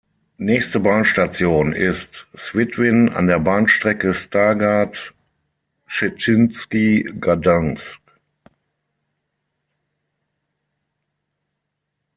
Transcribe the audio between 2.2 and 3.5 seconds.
Świdwin an der